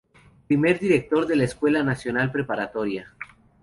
Primer 0.47 0.79
director 0.79 1.27
de 1.27 1.35
la 1.35 1.43
Escuela 1.43 1.83
Nacional 1.83 2.31
Preparatoria. 2.31 3.13